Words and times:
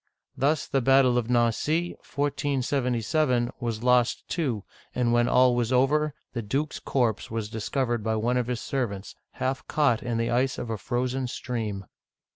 Thus 0.35 0.65
the 0.65 0.81
battle 0.81 1.15
of 1.19 1.29
Nan'cy 1.29 1.91
(1477) 2.01 3.51
was 3.59 3.83
lost, 3.83 4.27
too, 4.27 4.63
and 4.95 5.13
when 5.13 5.27
all 5.27 5.55
was 5.55 5.71
over, 5.71 6.15
the 6.33 6.41
duke's 6.41 6.79
corpse 6.79 7.29
was 7.29 7.49
discovered 7.49 8.03
by 8.03 8.15
one 8.15 8.37
of 8.37 8.47
his 8.47 8.61
ser 8.61 8.87
vants, 8.87 9.13
half 9.33 9.67
caught 9.67 10.01
in 10.01 10.17
the 10.17 10.31
ice 10.31 10.57
of 10.57 10.71
a 10.71 10.77
frozen 10.79 11.27
stream. 11.27 11.85